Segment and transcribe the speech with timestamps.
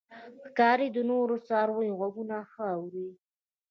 [0.47, 3.07] ښکاري د نورو څارویو غږونه ښه اوري.